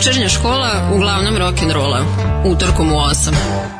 Večernja 0.00 0.28
škola 0.28 0.90
uglavnom 0.94 1.36
rock'n'rolla. 1.36 2.00
Utorkom 2.44 2.92
u 2.92 2.96
8. 2.96 3.79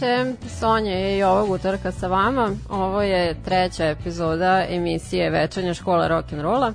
veče, 0.00 0.32
Sonja 0.58 0.92
je 0.92 1.18
i 1.18 1.22
ovog 1.22 1.50
utorka 1.50 1.92
sa 1.92 2.08
vama. 2.08 2.50
Ovo 2.70 3.02
je 3.02 3.34
treća 3.44 3.84
epizoda 3.84 4.64
emisije 4.68 5.30
Večanja 5.30 5.74
škola 5.74 6.08
rock'n'rolla. 6.08 6.72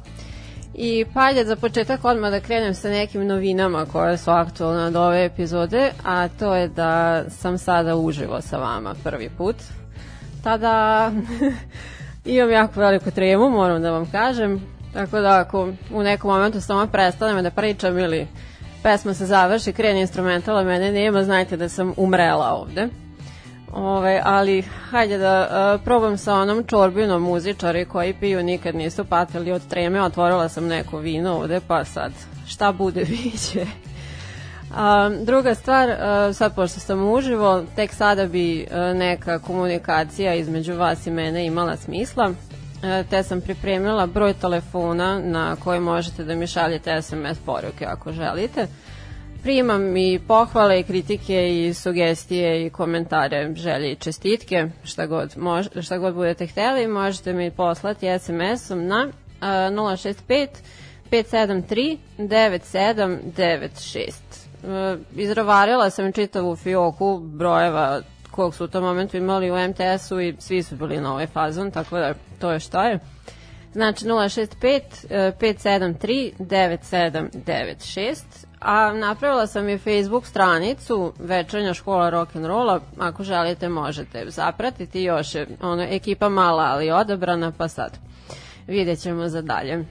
I 0.74 1.06
palje 1.14 1.46
za 1.46 1.56
početak 1.56 2.06
odmah 2.06 2.32
da 2.32 2.40
krenem 2.40 2.74
sa 2.76 2.90
nekim 2.90 3.28
novinama 3.28 3.86
koje 3.86 4.18
su 4.18 4.32
aktualne 4.32 4.84
od 4.84 4.96
ove 4.96 5.26
epizode, 5.26 5.92
a 6.06 6.28
to 6.28 6.56
je 6.56 6.68
da 6.68 7.24
sam 7.30 7.58
sada 7.58 7.96
uživo 7.96 8.42
sa 8.42 8.58
vama 8.58 8.96
prvi 9.04 9.30
put. 9.38 9.56
Tada 10.44 11.12
imam 12.26 12.52
jako 12.52 12.80
veliku 12.80 13.12
tremu, 13.12 13.50
moram 13.50 13.82
da 13.82 13.91
vam 13.91 14.12
kažem. 14.12 14.62
Tako 14.94 15.20
da 15.20 15.40
ako 15.40 15.70
u 15.94 16.03
nekom 16.03 16.32
momentu 16.32 16.62
samo 16.62 16.88
prestanem 16.88 17.44
da 17.44 17.52
pričam 17.52 17.97
ili 17.97 18.28
pesma 18.84 19.14
se 19.14 19.26
završi, 19.26 19.73
krene 19.73 20.02
instrumentala, 20.02 20.64
mene 20.64 20.91
nema, 20.91 21.23
znajte 21.23 21.58
da 21.58 21.70
sam 21.70 21.94
umrela 21.97 22.53
ovde. 22.53 22.88
Ove, 23.73 24.22
ali 24.23 24.62
hajde 24.62 25.18
da 25.18 25.47
uh, 25.76 25.84
probam 25.84 26.18
sa 26.18 26.34
onom 26.35 26.64
čorbinom 26.64 27.22
muzičari 27.22 27.85
koji 27.85 28.14
piju 28.14 28.44
nikad 28.44 28.76
nisu 28.76 29.06
patili 29.06 29.52
od 29.52 29.68
treme, 29.68 30.02
otvorila 30.02 30.50
sam 30.50 30.68
neko 30.68 30.97
vino 30.97 31.34
ovde, 31.34 31.59
pa 31.68 31.85
sad 31.85 32.12
šta 32.47 32.72
bude 32.72 33.03
viće. 33.23 33.66
A, 34.76 35.09
druga 35.23 35.56
stvar, 35.56 35.90
uh, 35.90 36.35
sad 36.35 36.56
pošto 36.56 36.79
sam 36.79 37.12
uživo, 37.12 37.64
tek 37.76 37.94
sada 37.94 38.26
bi 38.26 38.68
uh, 38.72 38.97
neka 38.97 39.40
komunikacija 39.40 40.34
između 40.34 40.76
vas 40.76 41.08
i 41.08 41.12
mene 41.12 41.46
imala 41.46 41.78
smisla, 41.78 42.32
te 43.09 43.23
sam 43.23 43.41
pripremila 43.41 44.08
broj 44.08 44.34
telefona 44.34 45.20
na 45.20 45.56
koji 45.56 45.79
možete 45.79 46.23
da 46.23 46.35
mi 46.35 46.47
šaljete 46.47 47.02
SMS 47.02 47.38
poruke 47.46 47.85
ako 47.85 48.12
želite. 48.12 48.68
Primam 49.43 49.97
i 49.97 50.20
pohvale 50.28 50.79
i 50.79 50.84
kritike 50.84 51.66
i 51.66 51.73
sugestije 51.73 52.66
i 52.66 52.70
komentare, 52.70 53.53
želje 53.55 53.91
i 53.91 53.96
čestitke, 53.96 54.67
šta 54.84 55.05
god, 55.05 55.38
mož, 55.38 55.67
šta 55.82 55.97
god 55.97 56.14
budete 56.14 56.47
hteli, 56.47 56.88
možete 56.88 57.34
mi 57.34 57.52
poslati 57.52 58.20
SMS-om 58.20 58.88
na 58.88 59.08
uh, 59.08 59.11
065 59.41 60.47
573 61.11 61.97
9796. 62.17 64.11
E, 64.64 64.97
izravarila 65.16 65.90
sam 65.90 66.11
čitavu 66.11 66.55
fioku 66.55 67.20
brojeva 67.20 68.02
kog 68.32 68.55
su 68.55 68.64
u 68.64 68.67
tom 68.67 68.84
momentu 68.84 69.17
imali 69.17 69.52
u 69.52 69.55
MTS-u 69.70 70.22
i 70.22 70.35
svi 70.40 70.64
su 70.64 70.76
bili 70.76 71.02
na 71.02 71.14
ovaj 71.14 71.28
fazon, 71.28 71.72
tako 71.72 71.97
da 71.97 72.14
to 72.40 72.52
je 72.52 72.59
šta 72.59 72.87
je. 72.87 72.99
Znači 73.73 74.05
065 74.05 74.82
573 75.11 76.32
9796 76.40 78.51
a 78.61 78.93
napravila 78.93 79.47
sam 79.47 79.69
i 79.69 79.78
Facebook 79.78 80.25
stranicu 80.25 81.13
Večernja 81.19 81.73
škola 81.73 82.11
rock'n'rolla, 82.11 82.79
ako 82.99 83.23
želite 83.23 83.69
možete 83.69 84.25
zapratiti, 84.29 85.02
još 85.02 85.35
je 85.35 85.47
ono, 85.61 85.84
ekipa 85.84 86.29
mala 86.29 86.63
ali 86.63 86.91
odabrana, 86.91 87.52
pa 87.58 87.67
sad 87.67 87.97
vidjet 88.67 88.99
ćemo 88.99 89.29
za 89.29 89.41
dalje. 89.41 89.85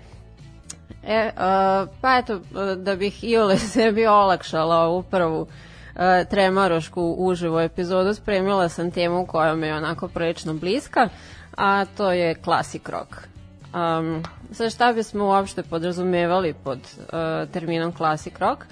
E, 1.05 1.31
uh, 1.37 1.89
pa 2.01 2.19
eto, 2.19 2.41
da 2.77 2.97
bih 2.97 3.25
i 3.25 3.37
ole 3.37 3.57
sebi 3.73 4.07
olakšala 4.07 4.77
ovu 4.77 5.03
prvu 5.03 5.41
uh, 5.41 5.49
tremarošku 6.31 7.15
uživo 7.19 7.61
epizodu, 7.61 8.15
spremila 8.15 8.69
sam 8.69 8.91
temu 8.91 9.27
koja 9.27 9.55
mi 9.55 9.67
je 9.67 9.77
onako 9.77 10.09
prilično 10.09 10.55
bliska, 10.55 11.09
a 11.57 11.85
to 11.85 12.13
je 12.13 12.35
classic 12.45 12.89
rock. 12.89 13.30
Um, 13.75 14.23
sad 14.53 14.73
šta 14.73 14.93
bismo 14.93 15.25
uopšte 15.25 15.63
podrazumevali 15.63 16.55
pod 16.65 16.79
uh, 16.79 17.53
terminom 17.53 17.93
classic 17.93 18.39
rock? 18.39 18.65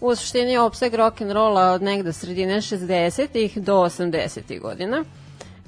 U 0.00 0.14
suštini 0.14 0.52
je 0.52 0.60
opseg 0.60 0.94
rock 0.94 1.20
and 1.20 1.32
rolla 1.32 1.70
od 1.70 1.82
negde 1.82 2.12
sredine 2.12 2.56
60-ih 2.56 3.58
do 3.58 3.74
80-ih 3.74 4.60
godina 4.60 5.04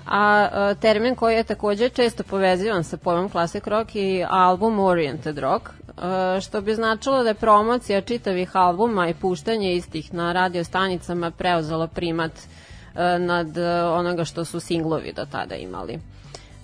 a 0.09 0.49
uh, 0.49 0.81
termin 0.81 1.15
koji 1.15 1.35
je 1.35 1.45
takođe 1.45 1.89
često 1.89 2.23
povezivan 2.23 2.85
sa 2.85 2.97
pojmom 2.97 3.29
classic 3.29 3.67
rock 3.67 3.97
i 3.97 4.25
album 4.29 4.79
oriented 4.79 5.39
rock, 5.39 5.69
uh, 5.69 6.41
što 6.41 6.61
bi 6.61 6.75
značilo 6.75 7.23
da 7.23 7.29
je 7.29 7.35
promocija 7.35 8.01
čitavih 8.01 8.57
albuma 8.57 9.09
i 9.09 9.15
puštanje 9.15 9.75
istih 9.75 10.15
na 10.15 10.33
radio 10.33 10.65
stanicama 10.65 11.31
preuzela 11.31 11.87
primat 11.87 12.33
uh, 12.33 13.01
nad 13.19 13.59
onoga 13.93 14.25
što 14.25 14.45
su 14.45 14.61
singlovi 14.61 15.13
do 15.13 15.25
tada 15.25 15.55
imali. 15.55 15.99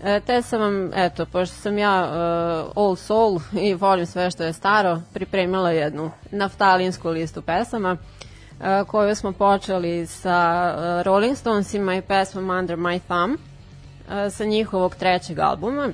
E, 0.02 0.20
te 0.20 0.42
sam 0.42 0.60
vam, 0.60 0.90
eto, 0.94 1.26
pošto 1.26 1.56
sam 1.56 1.78
ja 1.78 2.02
uh, 2.04 2.72
old 2.74 2.98
soul 2.98 3.40
i 3.52 3.74
volim 3.74 4.06
sve 4.06 4.30
što 4.30 4.44
je 4.44 4.52
staro, 4.52 5.00
pripremila 5.14 5.70
jednu 5.70 6.10
naftalinsku 6.30 7.08
listu 7.08 7.42
pesama 7.42 7.92
uh, 7.92 8.88
koju 8.88 9.14
smo 9.14 9.32
počeli 9.32 10.06
sa 10.06 10.74
uh, 10.76 11.02
Rolling 11.02 11.36
Stonesima 11.36 11.94
i 11.94 12.02
pesmom 12.02 12.50
Under 12.50 12.76
My 12.76 12.98
Thumb 12.98 13.34
uh, 13.34 14.32
sa 14.32 14.44
njihovog 14.44 14.94
trećeg 14.94 15.38
albuma 15.38 15.92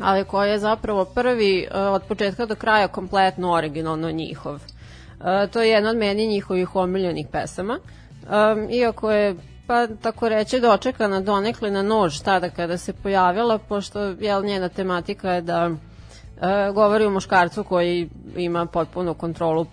ali 0.00 0.24
koji 0.24 0.50
je 0.50 0.58
zapravo 0.58 1.04
prvi 1.04 1.66
uh, 1.70 1.76
od 1.76 2.02
početka 2.08 2.46
do 2.46 2.54
kraja 2.54 2.88
kompletno 2.88 3.52
originalno 3.52 4.10
njihov. 4.10 4.54
Uh, 4.54 5.50
to 5.52 5.62
je 5.62 5.70
jedna 5.70 5.90
od 5.90 5.96
meni 5.96 6.26
njihovih 6.26 6.76
omiljenih 6.76 7.26
pesama. 7.32 7.78
Um, 8.22 8.70
iako 8.70 9.10
je 9.10 9.34
pa 9.68 9.86
tako 9.86 10.28
reći 10.28 10.60
dočekana 10.60 11.20
donekle 11.20 11.70
na 11.70 11.82
nož 11.82 12.20
tada 12.20 12.50
kada 12.50 12.78
se 12.78 12.92
pojavila, 12.92 13.58
pošto 13.58 14.00
jel, 14.00 14.44
njena 14.44 14.68
tematika 14.68 15.30
je 15.30 15.42
da 15.42 15.70
e, 15.70 16.72
govori 16.74 17.04
o 17.04 17.10
muškarcu 17.10 17.64
koji 17.64 18.08
ima 18.36 18.66
potpunu 18.66 19.14
kontrolu 19.14 19.66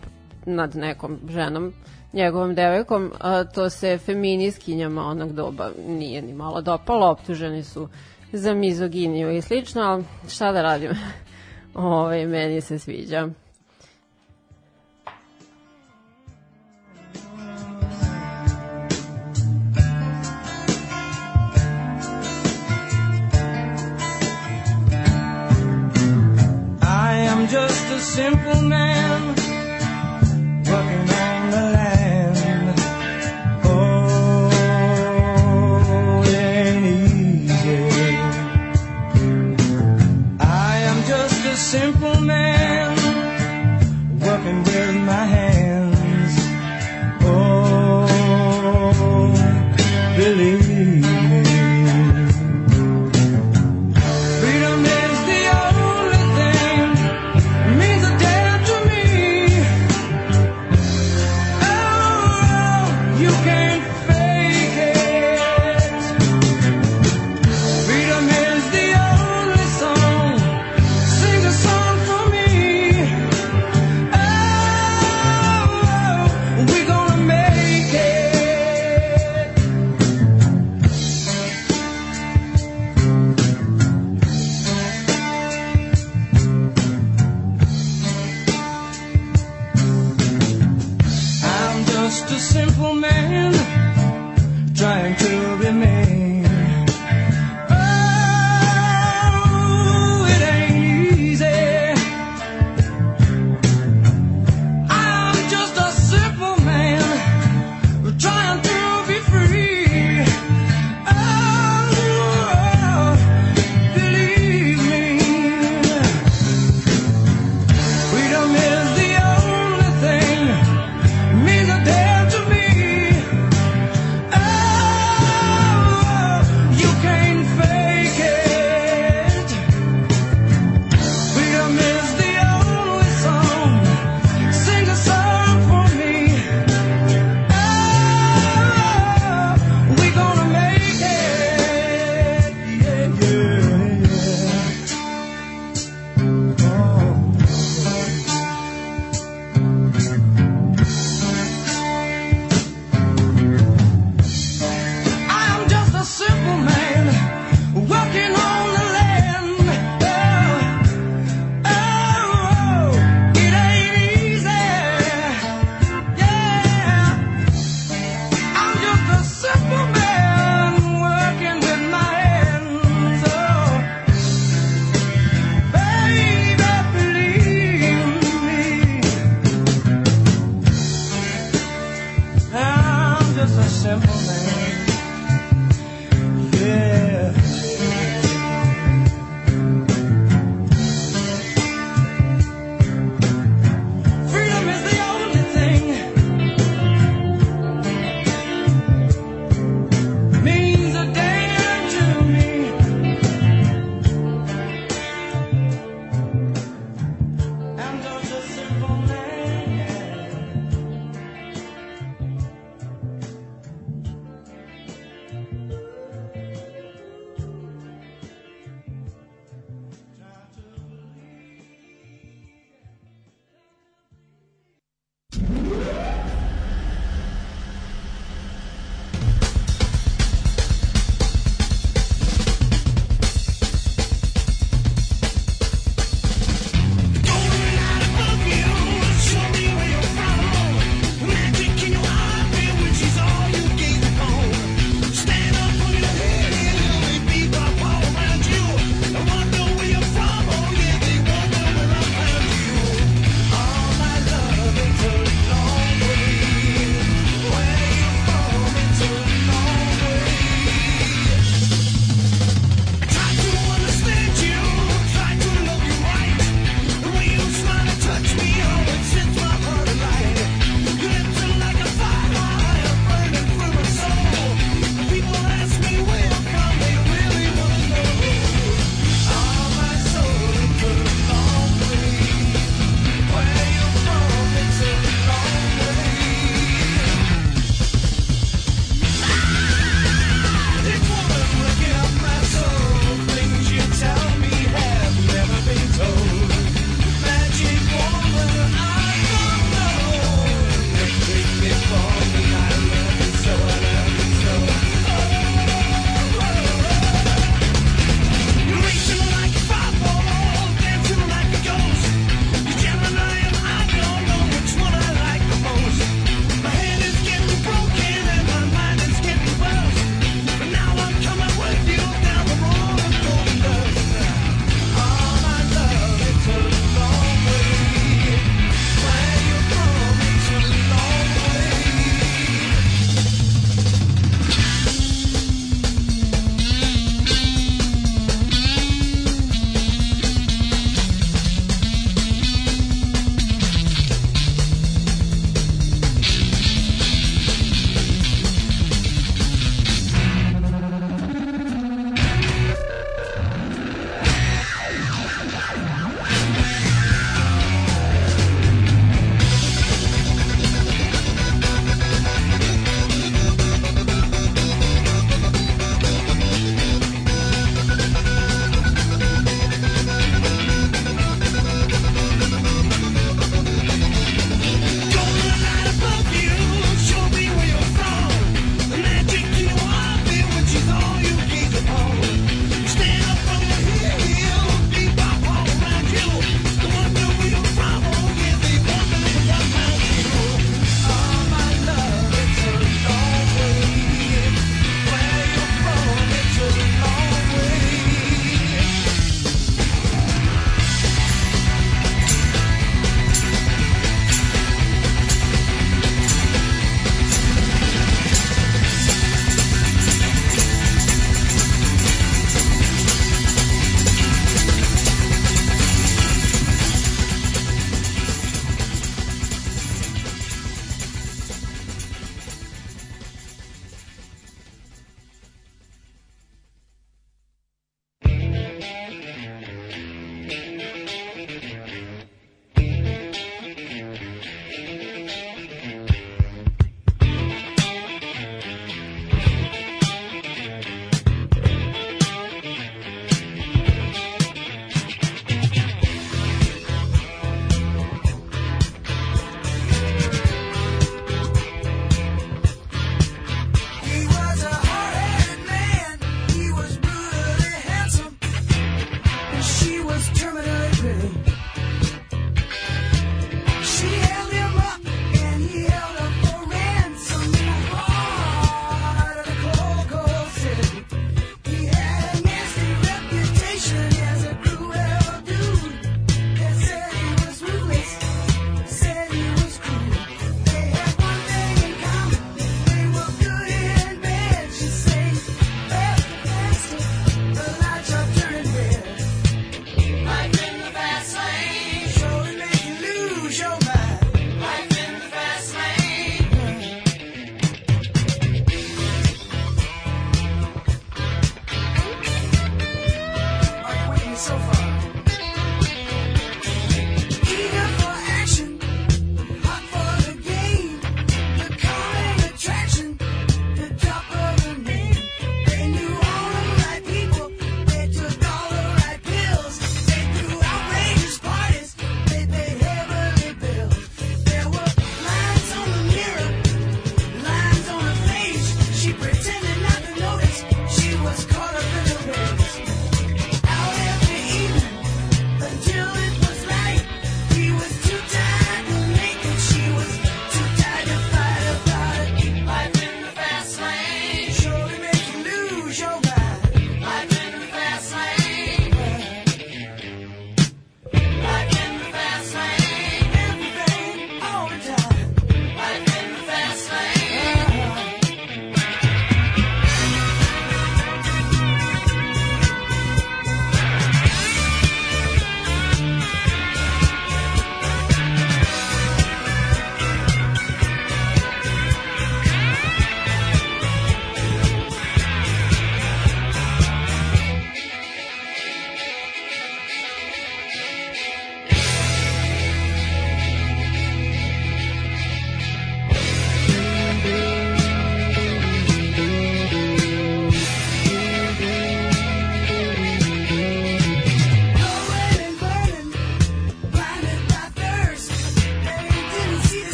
nad 0.45 0.75
nekom 0.75 1.19
ženom, 1.30 1.74
njegovom 2.13 2.56
devojkom, 2.56 3.12
a 3.19 3.44
to 3.44 3.69
se 3.69 3.97
feminiskinjama 3.97 5.06
onog 5.06 5.33
doba 5.33 5.69
nije 5.88 6.21
ni 6.21 6.33
malo 6.33 6.62
dopalo, 6.62 7.07
optuženi 7.07 7.63
su 7.63 7.89
za 8.33 8.53
mizoginiju 8.53 9.31
i 9.31 9.42
slično, 9.42 9.81
ali 9.81 10.03
šta 10.30 10.51
da 10.51 10.62
radim, 10.62 10.92
Ove, 11.74 11.88
ovaj, 11.95 12.25
meni 12.25 12.62
se 12.62 12.80
sviđa. 12.80 13.30
Simple 28.15 28.62
man 28.62 29.25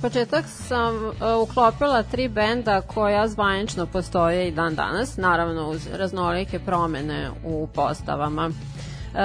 početak 0.00 0.44
sam 0.46 0.94
uh, 0.96 1.12
uklopila 1.42 2.02
tri 2.02 2.28
benda 2.28 2.80
koja 2.80 3.28
zvanično 3.28 3.86
postoje 3.86 4.48
i 4.48 4.50
dan 4.50 4.74
danas, 4.74 5.16
naravno 5.16 5.68
uz 5.68 5.88
raznolike 5.92 6.58
promene 6.58 7.30
u 7.44 7.66
postavama. 7.74 8.46
Uh, 8.46 8.54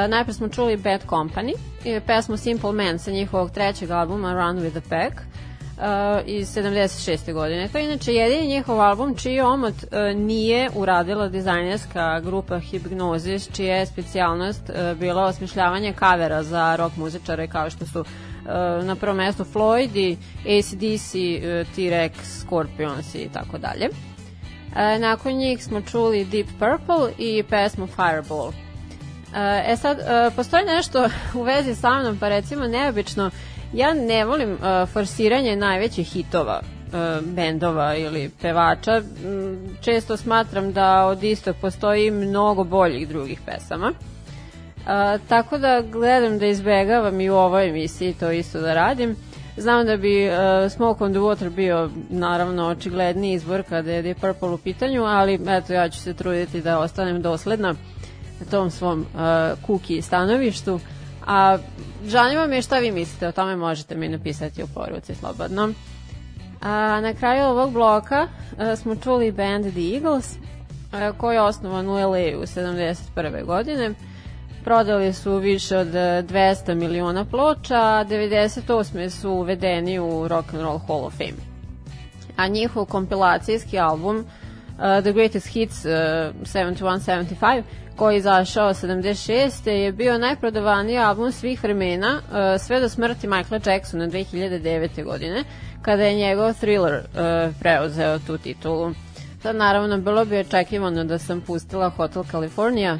najpre 0.09 0.33
smo 0.33 0.49
čuli 0.49 0.77
Bad 0.77 1.05
Company, 1.05 1.53
i 1.85 1.99
pesmu 1.99 2.37
Simple 2.37 2.71
Man 2.71 2.99
sa 2.99 3.11
njihovog 3.11 3.51
trećeg 3.51 3.91
albuma 3.91 4.33
Run 4.33 4.57
with 4.57 4.81
the 4.81 4.89
Pack 4.89 5.21
uh, 5.77 6.27
iz 6.27 6.55
76. 6.55 7.33
godine. 7.33 7.67
To 7.67 7.77
je 7.77 7.85
inače 7.85 8.13
jedini 8.13 8.47
njihov 8.47 8.81
album 8.81 9.15
čiji 9.15 9.41
omot 9.41 9.73
uh, 9.73 10.19
nije 10.19 10.69
uradila 10.75 11.27
dizajnerska 11.27 12.19
grupa 12.19 12.55
Hypnosis, 12.55 13.55
čija 13.55 13.75
je 13.75 13.85
specijalnost 13.85 14.69
uh, 14.69 14.99
bila 14.99 15.23
osmišljavanje 15.23 15.93
kavera 15.93 16.43
za 16.43 16.75
rock 16.75 16.95
muzičare 16.97 17.47
kao 17.47 17.69
što 17.69 17.85
su 17.85 18.05
na 18.83 18.95
prvom 18.95 19.17
mestu 19.17 19.43
Floyd 19.43 20.17
ACDC, 20.45 21.15
e, 21.15 21.65
T-Rex, 21.75 22.11
Scorpions 22.23 23.15
i 23.15 23.29
tako 23.33 23.57
dalje. 23.57 23.89
E, 24.75 24.99
nakon 24.99 25.33
njih 25.33 25.63
smo 25.63 25.81
čuli 25.81 26.25
Deep 26.25 26.47
Purple 26.47 27.11
i 27.17 27.43
pesmu 27.49 27.87
Fireball. 27.87 28.51
E, 29.35 29.63
e 29.67 29.77
sad, 29.77 29.97
postoji 30.35 30.65
nešto 30.65 31.09
u 31.33 31.43
vezi 31.43 31.75
sa 31.75 31.99
mnom, 31.99 32.17
pa 32.19 32.29
recimo 32.29 32.67
neobično, 32.67 33.31
ja 33.73 33.93
ne 33.93 34.25
volim 34.25 34.57
forsiranje 34.93 35.55
najvećih 35.55 36.07
hitova 36.07 36.61
bendova 37.21 37.95
ili 37.95 38.31
pevača. 38.41 39.01
Često 39.81 40.17
smatram 40.17 40.73
da 40.73 41.05
od 41.05 41.23
istog 41.23 41.55
postoji 41.61 42.11
mnogo 42.11 42.63
boljih 42.63 43.07
drugih 43.07 43.39
pesama. 43.45 43.91
A, 44.85 45.17
tako 45.29 45.57
da 45.57 45.81
gledam 45.81 46.39
da 46.39 46.45
izbegavam 46.45 47.21
i 47.21 47.29
u 47.29 47.35
ovoj 47.35 47.69
emisiji 47.69 48.13
to 48.13 48.31
isto 48.31 48.61
da 48.61 48.73
radim. 48.73 49.15
Znam 49.57 49.85
da 49.85 49.97
bi 49.97 50.29
uh, 50.29 50.71
Smoke 50.71 51.03
on 51.03 51.11
the 51.11 51.19
Water 51.19 51.49
bio 51.49 51.89
naravno 52.09 52.67
očigledni 52.67 53.33
izbor 53.33 53.63
kada 53.69 53.91
je 53.91 54.01
Deep 54.01 54.19
Purple 54.19 54.49
u 54.49 54.57
pitanju, 54.57 55.03
ali 55.03 55.39
eto 55.47 55.73
ja 55.73 55.89
ću 55.89 55.99
se 55.99 56.13
truditi 56.13 56.61
da 56.61 56.79
ostanem 56.79 57.21
dosledna 57.21 57.75
na 58.39 58.45
tom 58.51 58.71
svom 58.71 58.99
uh, 58.99 59.65
kuki 59.65 60.01
stanovištu. 60.01 60.79
A 61.27 61.57
žanima 62.05 62.47
me 62.47 62.61
šta 62.61 62.79
vi 62.79 62.91
mislite 62.91 63.27
o 63.27 63.31
tome 63.31 63.55
možete 63.55 63.95
mi 63.95 64.07
napisati 64.07 64.63
u 64.63 64.67
poruci 64.67 65.15
slobodno. 65.15 65.69
A 66.61 67.01
na 67.01 67.13
kraju 67.13 67.45
ovog 67.45 67.71
bloka 67.71 68.27
uh, 68.27 68.79
smo 68.79 68.95
čuli 68.95 69.31
band 69.31 69.65
The 69.71 69.95
Eagles 69.95 70.35
uh, 70.35 71.17
koji 71.17 71.35
je 71.35 71.41
osnovan 71.41 71.89
u 71.89 71.93
LA 71.93 72.39
u 72.39 72.45
71. 72.45 73.45
godine 73.45 73.93
prodali 74.65 75.13
su 75.13 75.37
više 75.37 75.77
od 75.77 75.87
200 75.87 76.73
miliona 76.73 77.25
ploča, 77.25 77.75
a 77.75 78.05
98. 78.05 79.09
su 79.09 79.31
uvedeni 79.31 79.99
u 79.99 80.27
Rock 80.27 80.53
and 80.53 80.63
Roll 80.63 80.79
Hall 80.87 81.05
of 81.05 81.13
Fame. 81.13 81.39
A 82.35 82.47
njihov 82.47 82.85
kompilacijski 82.85 83.79
album 83.79 84.17
uh, 84.17 84.25
The 85.01 85.11
Greatest 85.11 85.47
Hits 85.47 85.85
uh, 85.85 85.91
71-75 85.91 87.63
koji 87.95 88.15
je 88.15 88.17
izašao 88.17 88.73
76. 88.73 89.69
je 89.69 89.91
bio 89.91 90.17
najprodavaniji 90.17 90.97
album 90.97 91.31
svih 91.31 91.63
vremena 91.63 92.21
uh, 92.23 92.61
sve 92.61 92.79
do 92.79 92.89
smrti 92.89 93.27
Michaela 93.27 93.61
Jacksona 93.65 94.07
2009. 94.07 95.03
godine 95.03 95.43
kada 95.81 96.03
je 96.03 96.15
njegov 96.15 96.53
thriller 96.53 96.95
uh, 96.95 97.55
preuzeo 97.59 98.19
tu 98.19 98.37
titulu. 98.37 98.93
Sad 99.45 99.55
naravno 99.55 99.97
bilo 99.97 100.25
bi 100.25 100.37
očekivano 100.37 101.03
da 101.03 101.19
sam 101.19 101.41
pustila 101.41 101.89
Hotel 101.89 102.23
California, 102.31 102.99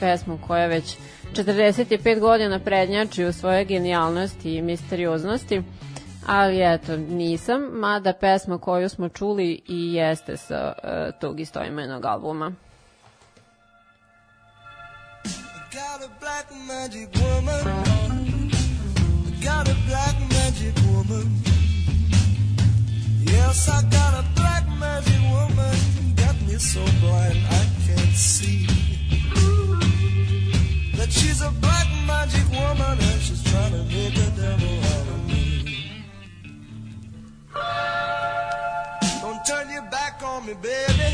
pesmu 0.00 0.38
koja 0.46 0.66
već 0.66 0.96
45 1.34 2.20
godina 2.20 2.58
prednjači 2.58 3.24
u 3.24 3.32
svoje 3.32 3.64
genijalnosti 3.64 4.54
i 4.54 4.62
misterioznosti, 4.62 5.62
ali 6.26 6.74
eto, 6.74 6.96
nisam, 6.96 7.62
mada 7.72 8.12
pesma 8.12 8.58
koju 8.58 8.88
smo 8.88 9.08
čuli 9.08 9.62
i 9.68 9.94
jeste 9.94 10.36
sa 10.36 10.72
uh, 10.82 11.20
tog 11.20 11.40
istoimenog 11.40 12.04
albuma. 12.04 12.52
Got 15.72 16.02
a 16.04 16.10
black 16.20 16.50
magic 16.68 17.08
woman 17.08 17.64
Got 19.44 19.68
a 19.68 19.76
black 19.88 20.16
magic 20.30 20.74
woman 20.74 21.51
Yes, 23.32 23.68
I 23.68 23.82
got 23.88 24.12
a 24.22 24.24
black 24.34 24.64
magic 24.78 25.20
woman, 25.30 25.74
got 26.16 26.36
me 26.42 26.56
so 26.58 26.84
blind 27.00 27.38
I 27.48 27.64
can't 27.86 28.14
see. 28.14 28.66
That 30.96 31.10
she's 31.10 31.40
a 31.40 31.50
black 31.64 31.88
magic 32.06 32.46
woman 32.50 32.98
and 33.08 33.20
she's 33.22 33.42
trying 33.50 33.72
to 33.72 33.84
make 33.84 34.16
a 34.16 34.30
devil 34.36 34.74
out 34.92 35.06
of 35.14 35.20
me. 35.26 36.02
Don't 39.22 39.42
turn 39.46 39.70
your 39.70 39.88
back 39.90 40.22
on 40.22 40.46
me, 40.46 40.54
baby. 40.54 41.10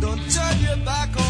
Don't 0.00 0.22
turn 0.30 0.56
your 0.62 0.76
back 0.84 1.10
on 1.18 1.26
me, 1.26 1.27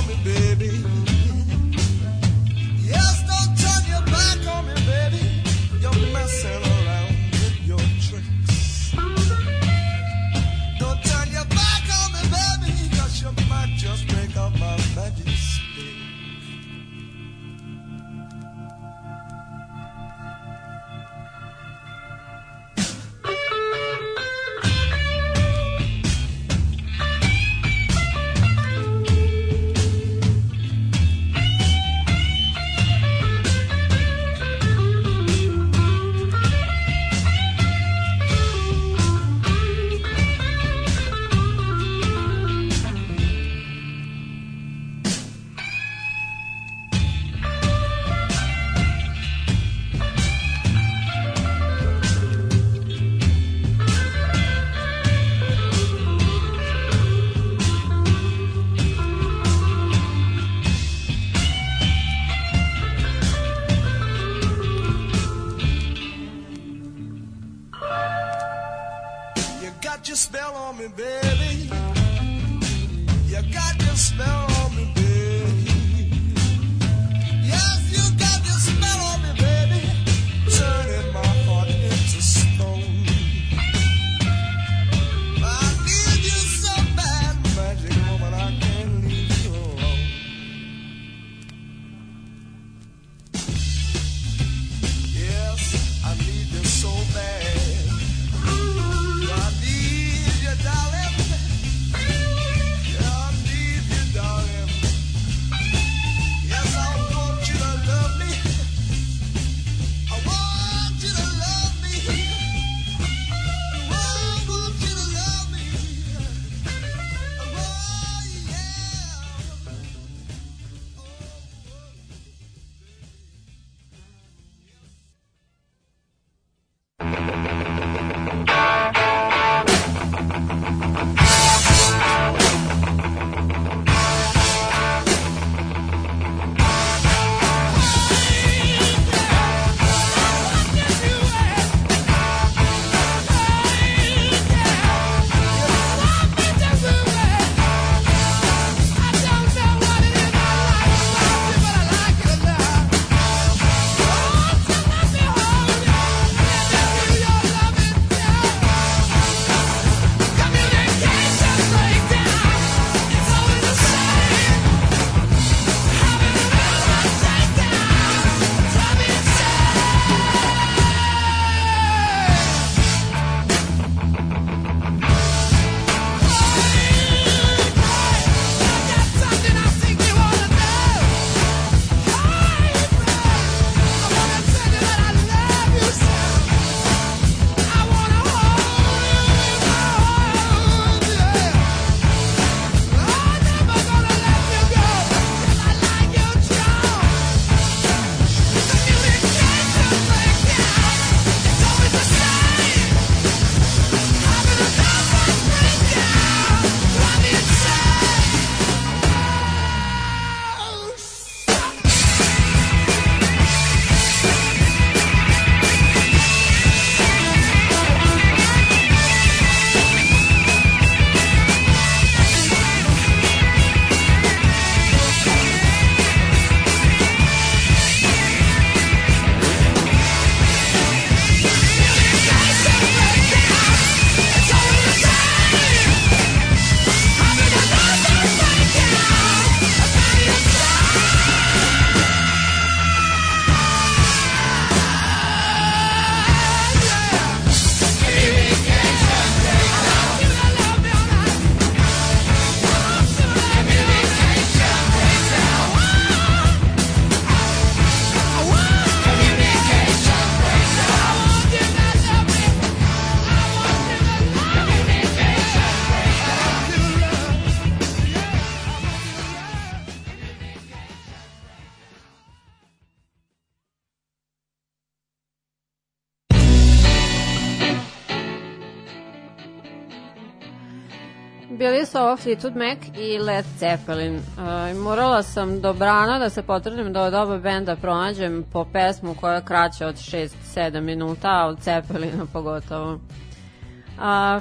Fleetwood 282.29 282.57
Mac 282.57 282.79
i 282.99 283.19
Led 283.19 283.45
Zeppelin. 283.59 284.15
Uh, 284.17 284.77
morala 284.77 285.23
sam 285.23 285.61
do 285.61 285.73
brana 285.73 286.19
da 286.19 286.31
se 286.31 286.43
potrudim 286.43 286.93
da 286.93 287.03
od 287.03 287.15
oba 287.15 287.39
benda 287.39 287.77
pronađem 287.77 288.45
po 288.53 288.65
pesmu 288.65 289.15
koja 289.15 289.35
je 289.35 289.45
kraća 289.45 289.87
od 289.87 289.95
6-7 289.95 290.81
minuta, 290.81 291.29
a 291.29 291.47
od 291.47 291.61
Zeppelina 291.61 292.27
pogotovo. 292.33 292.93
Uh, 292.93 293.01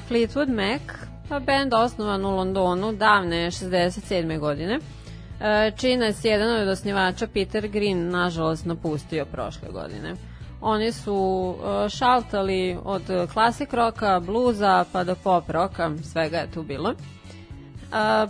Fleetwood 0.09 0.49
Mac, 0.49 0.81
pa 1.29 1.39
bend 1.39 1.73
osnovan 1.73 2.25
u 2.25 2.35
Londonu 2.35 2.93
davne 2.93 3.51
67. 3.51 4.39
godine. 4.39 4.75
Uh, 4.77 5.77
čine 5.77 6.13
se 6.13 6.29
jedan 6.29 6.61
od 6.61 6.67
osnivača 6.67 7.27
Peter 7.27 7.67
Green, 7.67 8.09
nažalost, 8.09 8.65
napustio 8.65 9.25
prošle 9.25 9.69
godine. 9.71 10.15
Oni 10.61 10.91
su 10.91 11.15
uh, 11.15 11.89
šaltali 11.89 12.77
od 12.83 13.01
klasik 13.33 13.73
roka, 13.73 14.19
bluza 14.19 14.85
pa 14.91 15.03
do 15.03 15.15
pop 15.15 15.49
roka, 15.49 15.91
svega 16.03 16.37
je 16.37 16.51
tu 16.51 16.63
bilo. 16.63 16.93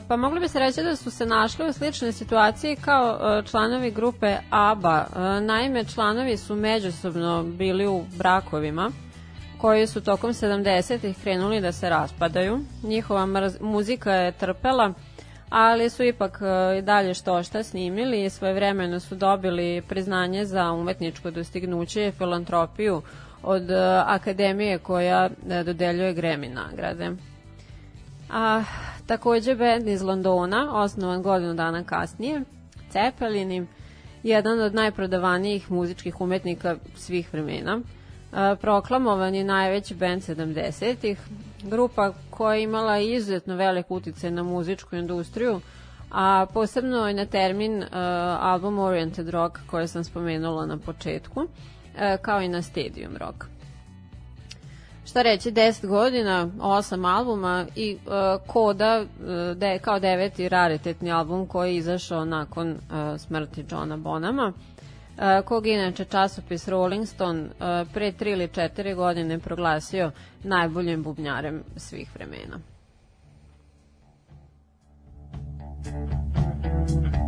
Pa 0.07 0.15
mogli 0.17 0.39
bi 0.39 0.47
se 0.47 0.59
reći 0.59 0.83
da 0.83 0.95
su 0.95 1.11
se 1.11 1.25
našli 1.25 1.69
u 1.69 1.73
sličnoj 1.73 2.11
situaciji 2.11 2.75
kao 2.75 3.13
uh, 3.13 3.45
članovi 3.49 3.91
grupe 3.91 4.37
ABBA. 4.49 5.05
Uh, 5.09 5.45
naime, 5.45 5.83
članovi 5.83 6.37
su 6.37 6.55
međusobno 6.55 7.43
bili 7.43 7.87
u 7.87 8.03
brakovima 8.17 8.91
koji 9.57 9.87
su 9.87 10.01
tokom 10.01 10.33
70-ih 10.33 11.17
krenuli 11.23 11.61
da 11.61 11.71
se 11.71 11.89
raspadaju. 11.89 12.59
Njihova 12.83 13.27
muzika 13.61 14.13
je 14.13 14.31
trpela, 14.31 14.93
ali 15.49 15.89
su 15.89 16.03
ipak 16.03 16.39
e, 16.41 16.77
i 16.77 16.81
dalje 16.81 17.13
što 17.13 17.43
šta 17.43 17.63
snimili 17.63 18.25
i 18.25 18.29
svoje 18.29 18.53
vremeno 18.53 18.99
su 18.99 19.15
dobili 19.15 19.81
priznanje 19.81 20.45
za 20.45 20.71
umetničko 20.71 21.31
dostignuće 21.31 22.07
i 22.07 22.11
filantropiju 22.11 23.01
od 23.43 23.71
e, 23.71 23.75
akademije 24.05 24.77
koja 24.77 25.29
e, 25.49 25.63
dodeljuje 25.63 26.15
Grammy 26.15 26.53
nagrade. 26.53 27.11
A, 28.29 28.63
takođe 29.05 29.55
band 29.55 29.87
iz 29.87 30.01
Londona, 30.01 30.81
osnovan 30.81 31.23
godinu 31.23 31.53
dana 31.53 31.83
kasnije, 31.83 32.41
Cepelini, 32.89 33.67
jedan 34.23 34.59
od 34.59 34.73
najprodavanijih 34.73 35.71
muzičkih 35.71 36.21
umetnika 36.21 36.75
svih 36.95 37.33
vremena, 37.33 37.81
proklamovan 38.61 39.35
je 39.35 39.43
najveći 39.43 39.95
band 39.95 40.21
70-ih, 40.21 41.19
grupa 41.63 42.13
koja 42.29 42.55
je 42.55 42.63
imala 42.63 42.99
izuzetno 42.99 43.55
velik 43.55 43.91
uticaj 43.91 44.31
na 44.31 44.43
muzičku 44.43 44.95
industriju, 44.95 45.61
a 46.11 46.45
posebno 46.53 47.07
je 47.07 47.13
na 47.13 47.25
termin 47.25 47.77
uh, 47.77 47.87
album 48.39 48.79
Oriented 48.79 49.29
Rock 49.29 49.57
koje 49.67 49.87
sam 49.87 50.03
spomenula 50.03 50.65
na 50.65 50.77
početku, 50.77 51.39
uh, 51.39 51.47
kao 52.21 52.41
i 52.41 52.47
na 52.47 52.61
Stadium 52.61 53.17
Rock. 53.17 53.56
Šta 55.07 55.21
reći, 55.21 55.51
10 55.51 55.87
godina, 55.87 56.49
8 56.57 57.15
albuma 57.15 57.65
i 57.75 57.97
uh, 58.05 58.11
Koda 58.47 59.01
uh, 59.01 59.57
de, 59.57 59.79
kao 59.79 59.99
deveti 59.99 60.49
raritetni 60.49 61.11
album 61.11 61.47
koji 61.47 61.71
je 61.71 61.77
izašao 61.77 62.25
nakon 62.25 62.71
uh, 62.71 62.77
smrti 63.19 63.65
Johna 63.71 63.97
Bonama. 63.97 64.53
Uh, 64.53 65.45
kog 65.45 65.67
inače 65.67 66.05
časopis 66.05 66.67
Rolling 66.67 67.07
Stone 67.07 67.49
pre 67.93 68.11
tri 68.11 68.31
ili 68.31 68.47
četiri 68.47 68.93
godine 68.93 69.39
proglasio 69.39 70.11
najboljim 70.43 71.03
bubnjarem 71.03 71.63
svih 71.77 72.09
vremena. 72.15 72.59
When 75.87 77.26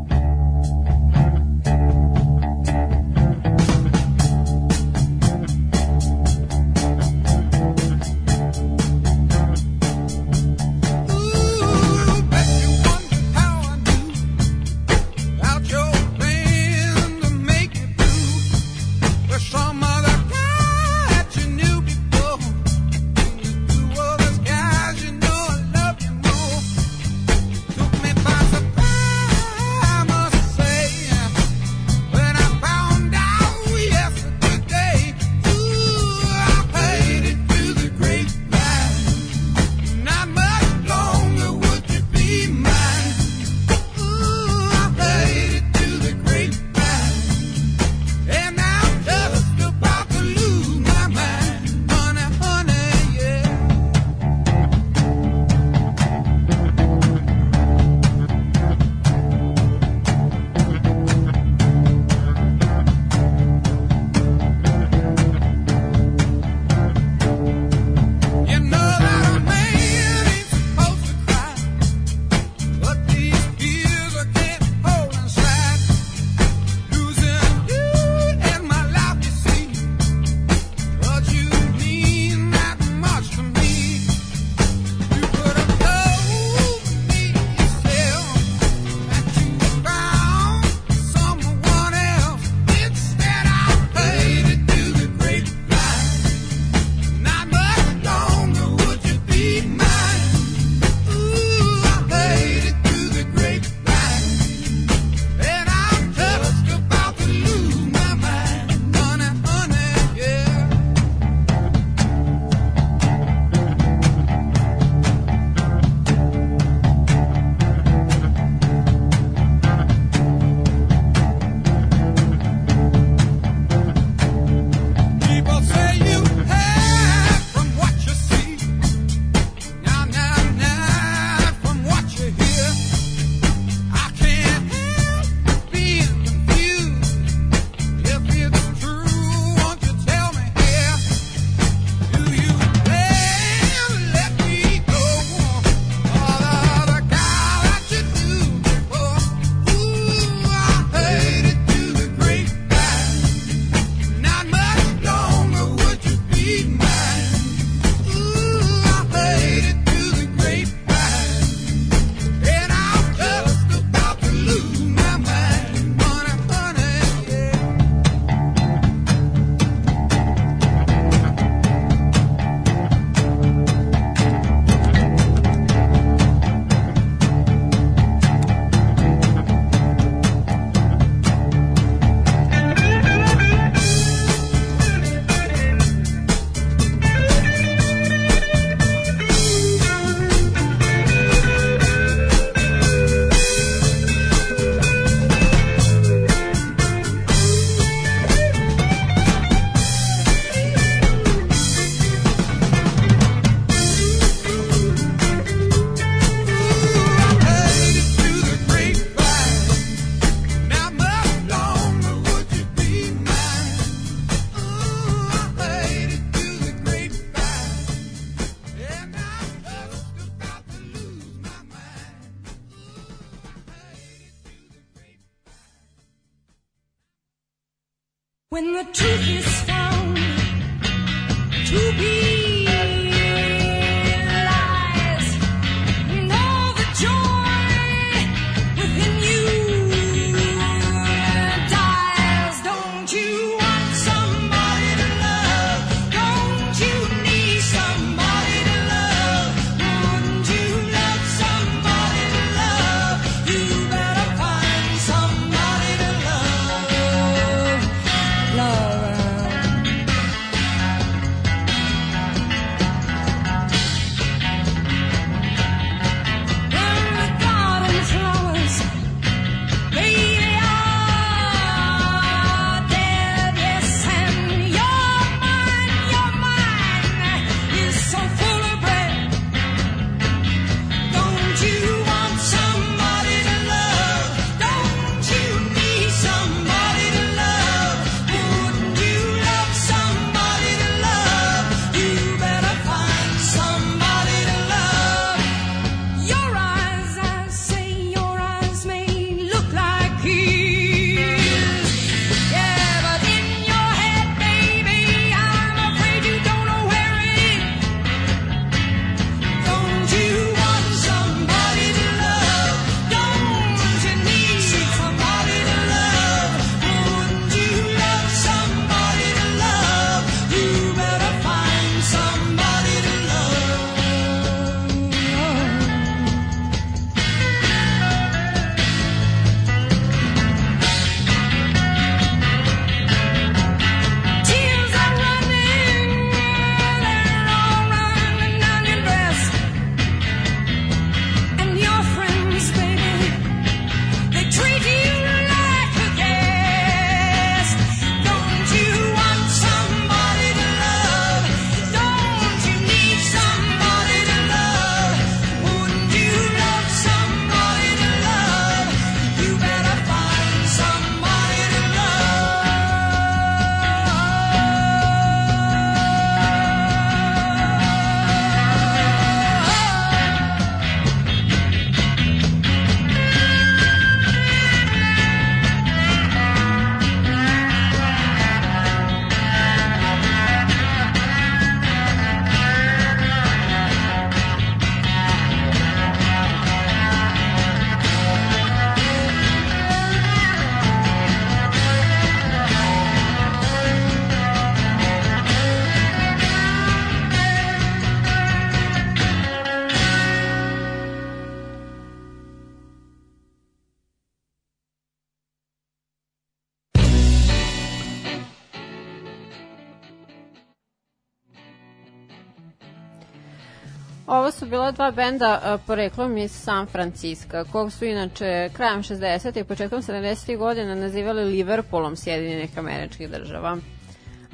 dva 414.99 415.11
benda 415.11 415.79
poreklom 415.87 416.37
iz 416.37 416.51
San 416.51 416.87
Francisco, 416.87 417.65
kog 417.71 417.91
su 417.91 418.05
inače 418.05 418.69
krajem 418.73 419.03
60. 419.03 419.59
i 419.59 419.63
početkom 419.63 420.01
70. 420.01 420.57
godina 420.57 420.95
nazivali 420.95 421.43
Liverpoolom 421.43 422.15
Sjedinjenih 422.15 422.77
američkih 422.77 423.29
država. 423.29 423.77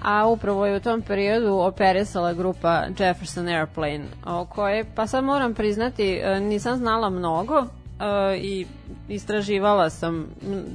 A 0.04 0.28
upravo 0.28 0.66
je 0.66 0.78
u 0.78 0.80
tom 0.80 1.02
periodu 1.02 1.54
operisala 1.54 2.34
grupa 2.34 2.84
Jefferson 3.00 3.48
Airplane, 3.48 4.06
o 4.26 4.46
kojoj, 4.46 4.86
pa 4.96 5.08
sad 5.08 5.24
moram 5.24 5.54
priznati, 5.54 6.22
e, 6.24 6.40
nisam 6.40 6.78
znala 6.78 7.10
mnogo, 7.10 7.58
e, 7.60 8.38
i 8.38 8.66
istraživala 9.10 9.90
sam 9.90 10.28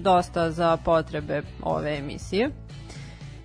dosta 0.02 0.50
za 0.50 0.76
potrebe 0.76 1.42
ove 1.62 1.96
emisije 1.96 2.50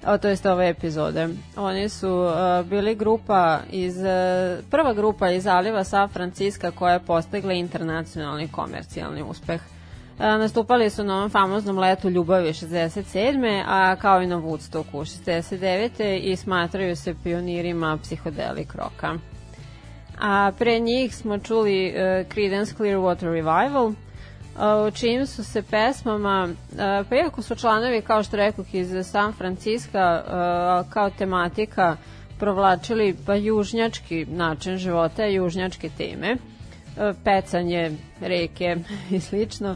o, 0.06 0.18
to 0.18 0.28
jest 0.28 0.46
ove 0.46 0.70
epizode. 0.70 1.30
Oni 1.56 1.90
su 1.90 2.10
uh, 2.10 2.66
bili 2.66 2.96
grupa 2.96 3.60
iz, 3.72 3.98
uh, 3.98 4.66
prva 4.72 4.94
grupa 4.94 5.32
iz 5.32 5.44
Zaliva 5.44 5.84
San 5.84 6.10
Francisco 6.10 6.72
koja 6.72 6.94
je 6.94 7.00
postigla 7.00 7.54
internacionalni 7.54 8.48
komercijalni 8.48 9.24
uspeh. 9.24 9.62
Uh, 9.62 10.20
nastupali 10.20 10.90
su 10.90 11.04
na 11.04 11.18
ovom 11.18 11.30
famoznom 11.30 11.78
letu 11.78 12.10
Ljubavi 12.10 12.50
67. 12.50 13.64
a 13.68 13.96
kao 13.96 14.22
i 14.22 14.28
na 14.28 14.38
Woodstocku 14.38 15.00
69. 15.00 16.20
i 16.22 16.36
smatraju 16.36 16.96
se 16.96 17.16
pionirima 17.24 17.98
psihodelik 18.04 18.76
roka. 18.76 19.14
A 20.22 20.52
pre 20.60 20.80
njih 20.80 21.16
smo 21.16 21.38
čuli 21.38 21.88
uh, 21.88 22.32
Creedence 22.34 22.76
Clearwater 22.76 23.32
Revival, 23.32 23.94
u 24.88 24.92
čijim 24.92 25.28
su 25.28 25.44
se 25.44 25.62
pesmama, 25.62 26.50
pa 27.10 27.16
iako 27.16 27.42
su 27.42 27.56
članovi, 27.56 28.02
kao 28.02 28.24
što 28.24 28.38
rekao, 28.38 28.66
iz 28.72 29.08
San 29.08 29.34
Francisco, 29.34 30.22
kao 30.90 31.10
tematika 31.10 31.98
provlačili 32.40 33.16
pa 33.26 33.36
južnjački 33.36 34.26
način 34.26 34.78
života, 34.78 35.26
južnjačke 35.26 35.90
teme, 35.98 36.38
pecanje, 37.24 37.92
reke 38.22 38.76
i 39.12 39.20
slično, 39.20 39.76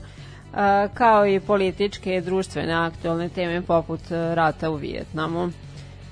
kao 0.94 1.28
i 1.28 1.40
političke 1.40 2.16
i 2.16 2.22
društvene 2.22 2.74
aktualne 2.74 3.30
teme 3.30 3.62
poput 3.62 4.02
rata 4.12 4.70
u 4.70 4.76
Vijetnamu. 4.76 5.50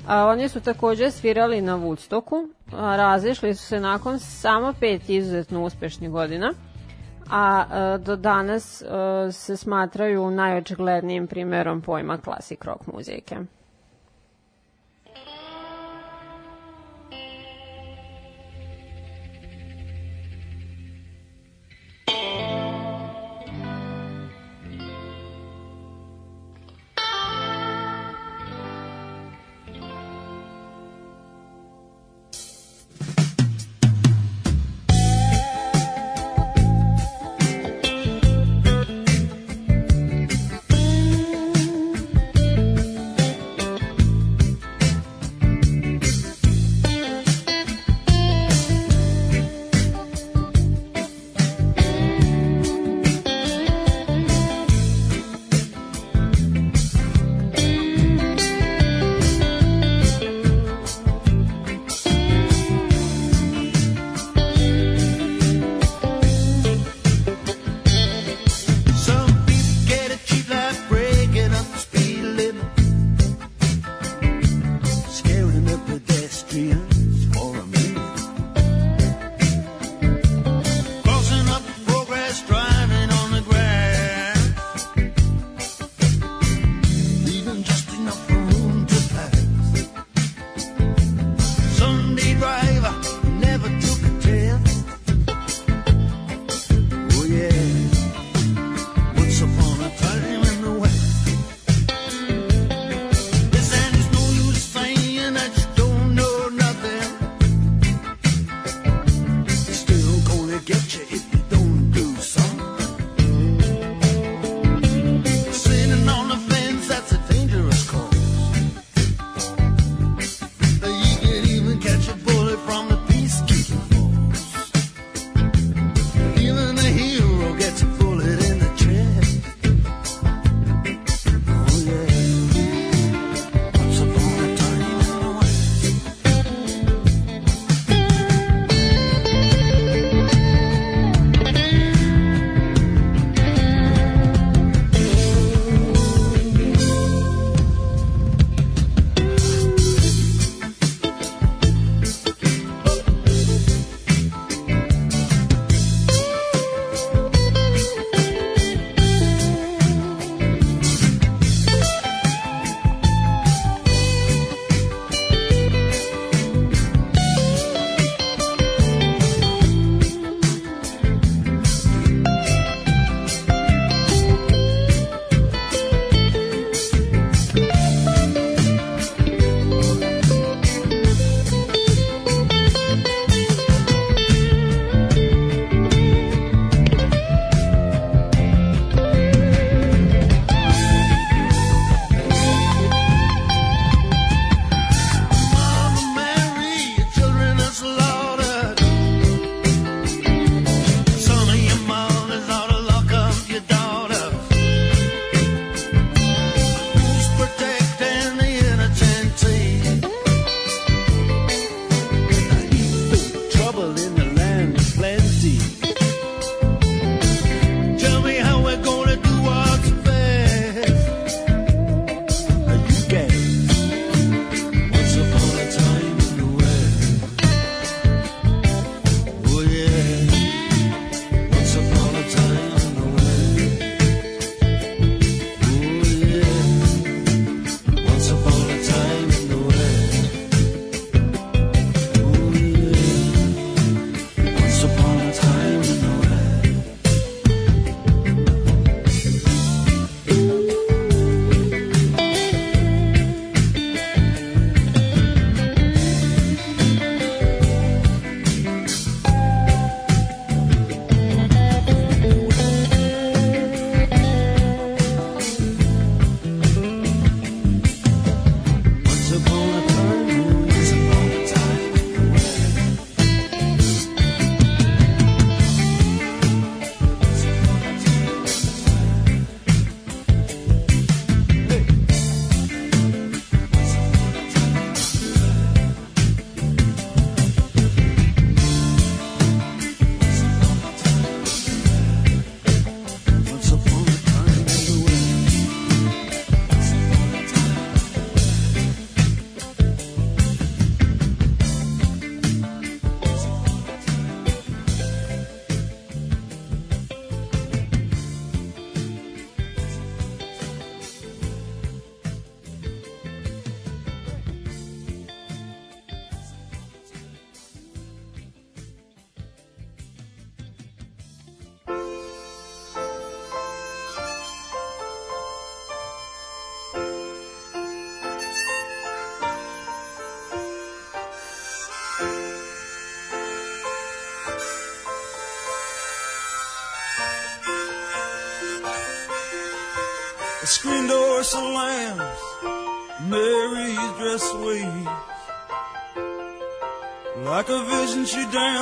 A 0.07 0.25
oni 0.25 0.49
su 0.49 0.59
takođe 0.59 1.11
svirali 1.11 1.61
na 1.61 1.77
Woodstocku, 1.77 2.49
a 2.71 2.95
razišli 2.95 3.55
su 3.55 3.63
se 3.63 3.79
nakon 3.79 4.19
samo 4.19 4.73
pet 4.79 5.09
izuzetno 5.09 5.63
uspešnih 5.63 6.09
godina– 6.09 6.53
a 7.29 7.65
e, 7.71 7.97
do 7.97 8.15
danas 8.15 8.81
e, 8.81 8.85
se 9.31 9.57
smatraju 9.57 10.31
najočiglednijim 10.31 11.27
primerom 11.27 11.81
pojma 11.81 12.17
klasik 12.17 12.65
rock 12.65 12.87
muzike. 12.87 13.37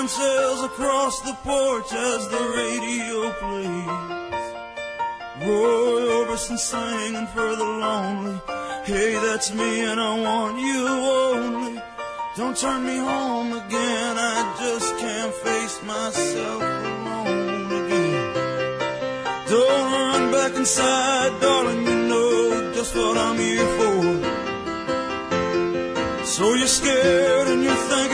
sails 0.08 0.64
across 0.64 1.22
the 1.22 1.34
porch 1.43 1.91
as 1.91 2.28
the 2.30 2.43
radio 2.58 3.32
plays. 3.41 4.45
Roy 5.41 6.01
Orbison 6.18 6.58
singing 6.58 7.28
for 7.28 7.56
the 7.56 7.64
lonely. 7.64 8.39
Hey, 8.86 9.14
that's 9.14 9.53
me 9.53 9.82
and 9.86 9.99
I 9.99 10.20
want 10.20 10.60
you 10.60 10.88
only. 10.88 11.82
Don't 12.38 12.58
turn 12.58 12.86
me 12.86 12.97
home 12.97 13.53
again, 13.53 14.18
I 14.18 14.56
just 14.60 14.97
can't 14.97 15.34
face 15.34 15.82
myself 15.84 16.62
alone 16.62 17.72
again. 17.86 18.34
Don't 19.49 19.91
run 19.91 20.32
back 20.32 20.56
inside, 20.56 21.39
darling, 21.41 21.86
you 21.86 21.95
know 22.10 22.74
just 22.74 22.95
what 22.95 23.18
I'm 23.18 23.38
here 23.38 23.70
for. 23.78 24.36
So 26.26 26.53
you're 26.53 26.68
scared 26.68 27.47
and 27.47 27.64
you're 27.64 27.74
thinking. 27.76 28.05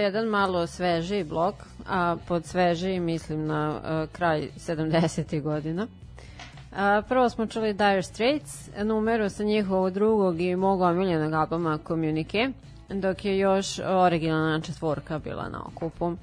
Jedan 0.00 0.26
malo 0.26 0.66
svežiji 0.66 1.24
blok, 1.24 1.54
a 1.88 2.16
pod 2.28 2.46
svežiji 2.46 3.00
mislim 3.00 3.46
na 3.46 3.68
uh, 3.70 4.12
kraj 4.12 4.48
70. 4.56 5.42
godina. 5.42 5.86
A, 6.76 7.02
prvo 7.08 7.28
smo 7.28 7.46
čuli 7.46 7.72
Dire 7.72 8.02
Straits, 8.02 8.70
numeru 8.84 9.28
sa 9.28 9.44
njihovog 9.44 9.90
drugog 9.90 10.40
i 10.40 10.56
mogu 10.56 10.84
omiljenog 10.84 11.32
albuma 11.32 11.78
Communique, 11.86 12.48
dok 12.88 13.24
je 13.24 13.38
još 13.38 13.78
originalna 13.78 14.60
četvorka 14.60 15.18
bila 15.18 15.48
na 15.48 15.60
okupu. 15.66 16.16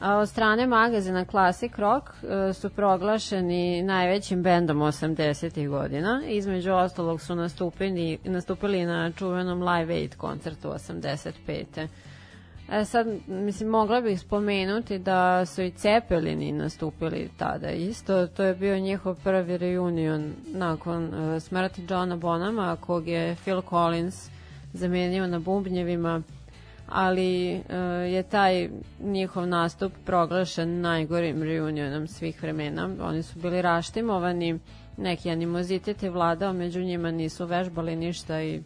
A 0.00 0.16
od 0.16 0.28
strane 0.28 0.66
magazina 0.66 1.24
Classic 1.24 1.72
Rock 1.76 2.06
e, 2.08 2.52
su 2.52 2.70
proglašeni 2.70 3.82
najvećim 3.82 4.42
bendom 4.42 4.78
80. 4.78 5.68
godina. 5.68 6.22
Između 6.28 6.72
ostalog 6.72 7.20
su 7.20 7.34
nastupili, 7.34 8.18
nastupili 8.24 8.84
na 8.84 9.12
čuvenom 9.12 9.62
Live 9.62 9.94
Aid 9.94 10.16
koncertu 10.16 10.68
85. 10.68 11.86
E 12.72 12.84
sad, 12.84 13.06
mislim, 13.26 13.68
mogla 13.68 14.00
bih 14.00 14.20
spomenuti 14.20 14.98
da 14.98 15.46
su 15.46 15.62
i 15.62 15.70
Cepelini 15.70 16.52
nastupili 16.52 17.30
tada 17.36 17.70
isto. 17.70 18.26
To 18.26 18.42
je 18.42 18.54
bio 18.54 18.78
njihov 18.78 19.16
prvi 19.24 19.58
reunion 19.58 20.32
nakon 20.46 21.04
uh, 21.04 21.42
smrti 21.42 21.82
Johna 21.90 22.16
Bonama, 22.16 22.76
kog 22.76 23.08
je 23.08 23.36
Phil 23.42 23.62
Collins 23.68 24.30
zamenio 24.72 25.26
na 25.26 25.38
bubnjevima 25.38 26.22
ali 26.88 27.54
uh, 27.54 27.62
je 28.12 28.22
taj 28.22 28.68
njihov 29.00 29.46
nastup 29.46 29.92
proglašen 30.04 30.80
najgorim 30.80 31.42
reunionom 31.42 32.08
svih 32.08 32.42
vremena. 32.42 32.90
Oni 33.00 33.22
su 33.22 33.38
bili 33.38 33.62
raštimovani, 33.62 34.58
neki 34.96 35.30
animozitet 35.30 36.02
je 36.02 36.10
vladao, 36.10 36.52
među 36.52 36.80
njima 36.80 37.10
nisu 37.10 37.46
vežbali 37.46 37.96
ništa 37.96 38.42
i 38.42 38.62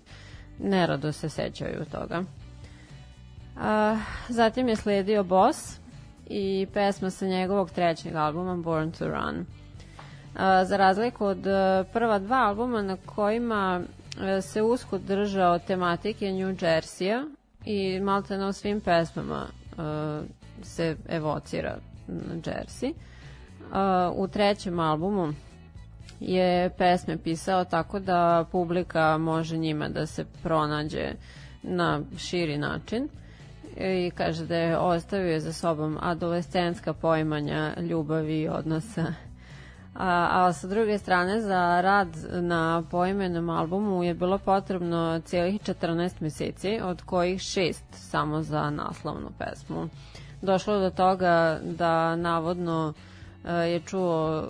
nerado 0.58 1.12
se 1.12 1.28
sećaju 1.28 1.84
toga. 1.92 2.24
Zatim 4.28 4.68
je 4.68 4.76
sledio 4.76 5.24
Boss 5.24 5.80
i 6.26 6.66
pesma 6.72 7.10
sa 7.10 7.26
njegovog 7.26 7.70
trećeg 7.70 8.16
albuma 8.16 8.56
Born 8.56 8.92
to 8.92 9.08
Run. 9.08 9.46
Za 10.64 10.76
razliku 10.76 11.24
od 11.24 11.46
uh, 11.46 11.86
prva 11.92 12.18
dva 12.18 12.36
albuma 12.36 12.82
na 12.82 12.96
kojima 13.06 13.80
uh, 13.80 14.44
se 14.44 14.62
usko 14.62 14.98
držao 14.98 15.58
tematike 15.58 16.32
New 16.32 16.48
Jersey-a 16.48 17.24
i 17.64 18.00
malte 18.00 18.36
na 18.36 18.52
svim 18.52 18.80
pesmama 18.80 19.46
uh, 19.46 20.24
se 20.62 20.96
evocira 21.08 21.78
Jersey. 22.34 22.92
U 24.14 24.28
trećem 24.28 24.78
albumu 24.78 25.32
je 26.20 26.70
pesme 26.70 27.18
pisao 27.18 27.64
tako 27.64 27.98
da 27.98 28.44
publika 28.52 29.18
može 29.18 29.56
njima 29.56 29.88
da 29.88 30.06
se 30.06 30.24
pronađe 30.42 31.12
na 31.62 32.00
širi 32.18 32.58
način 32.58 33.08
i 33.76 34.10
kaže 34.14 34.46
da 34.46 34.56
je 34.56 34.78
ostavio 34.78 35.40
za 35.40 35.52
sobom 35.52 35.98
adolescenska 36.00 36.92
poimanja 36.92 37.74
ljubavi 37.80 38.40
i 38.40 38.48
odnosa. 38.48 39.06
A, 39.94 40.28
a 40.30 40.52
sa 40.52 40.66
druge 40.66 40.98
strane 40.98 41.40
za 41.40 41.80
rad 41.80 42.08
na 42.32 42.82
poimenom 42.90 43.50
albumu 43.50 44.04
je 44.04 44.14
bilo 44.14 44.38
potrebno 44.38 45.20
cijelih 45.24 45.60
14 45.60 46.12
meseci, 46.20 46.80
od 46.82 47.02
kojih 47.02 47.40
šest 47.40 47.84
samo 47.90 48.42
za 48.42 48.70
naslovnu 48.70 49.30
pesmu. 49.38 49.88
Došlo 50.42 50.78
do 50.78 50.90
toga 50.90 51.60
da 51.62 52.16
navodno 52.16 52.92
e, 53.44 53.52
je 53.52 53.80
čuo 53.80 54.48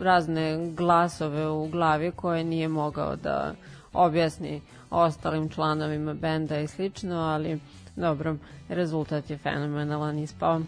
razne 0.00 0.70
glasove 0.70 1.48
u 1.48 1.68
glavi 1.68 2.10
koje 2.10 2.44
nije 2.44 2.68
mogao 2.68 3.16
da 3.16 3.54
objasni 3.92 4.60
ostalim 4.90 5.48
članovima 5.48 6.14
benda 6.14 6.58
i 6.58 6.66
slično, 6.66 7.16
ali 7.16 7.60
Dobro, 7.96 8.36
rezultat 8.68 9.30
je 9.30 9.38
fenomenalan 9.38 10.18
ispao. 10.18 10.60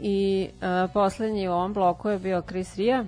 I 0.00 0.48
uh, 0.52 0.90
poslednji 0.92 1.48
u 1.48 1.52
ovom 1.52 1.72
bloku 1.72 2.08
je 2.08 2.18
bio 2.18 2.42
Chris 2.42 2.76
Ria, 2.76 3.04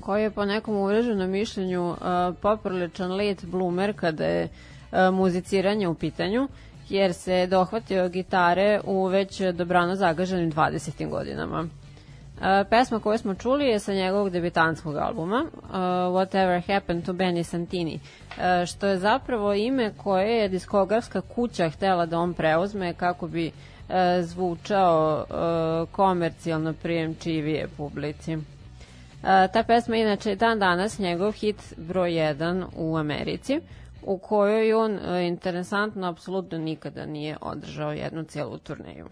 koji 0.00 0.22
je 0.22 0.30
po 0.30 0.44
nekom 0.44 0.76
uvreženom 0.76 1.30
mišljenju 1.30 1.88
uh, 1.88 1.96
popriličan 2.42 3.10
late 3.10 3.46
bloomer 3.46 3.96
kada 3.96 4.24
je 4.24 4.44
uh, 4.44 5.14
muziciranje 5.14 5.88
u 5.88 5.94
pitanju, 5.94 6.48
jer 6.88 7.14
se 7.14 7.46
dohvatio 7.46 8.08
gitare 8.08 8.80
u 8.84 9.06
već 9.06 9.40
dobrano 9.40 9.96
zagaženim 9.96 10.52
20. 10.52 11.10
godinama. 11.10 11.68
Pesma 12.70 13.00
koju 13.00 13.18
smo 13.18 13.34
čuli 13.34 13.66
je 13.66 13.78
sa 13.78 13.92
njegovog 13.94 14.30
debitanskog 14.30 14.96
albuma 14.96 15.44
uh, 15.54 15.70
Whatever 16.14 16.72
Happened 16.74 17.04
to 17.04 17.12
Benny 17.12 17.42
Santini, 17.42 18.00
uh, 18.28 18.66
što 18.66 18.86
je 18.86 18.98
zapravo 18.98 19.54
ime 19.54 19.92
koje 19.96 20.36
je 20.38 20.48
diskografska 20.48 21.20
kuća 21.20 21.70
htela 21.70 22.06
da 22.06 22.18
on 22.18 22.34
preuzme 22.34 22.94
kako 22.94 23.26
bi 23.28 23.46
uh, 23.46 23.94
zvučao 24.20 25.24
uh, 25.30 25.88
komercijalno 25.92 26.72
prijemčivije 26.72 27.68
publici. 27.76 28.36
Uh, 28.36 28.42
ta 29.52 29.62
pesma 29.66 29.96
je 29.96 30.02
inače 30.02 30.34
dan 30.36 30.58
danas 30.58 30.98
njegov 30.98 31.32
hit 31.32 31.74
broj 31.76 32.10
1 32.10 32.64
u 32.76 32.96
Americi, 32.96 33.60
u 34.02 34.18
kojoj 34.18 34.74
on 34.74 34.92
uh, 34.94 35.00
interesantno 35.26 36.06
apsolutno 36.08 36.58
nikada 36.58 37.06
nije 37.06 37.36
održao 37.40 37.92
jednu 37.92 38.24
cijelu 38.24 38.58
turneju. 38.58 39.06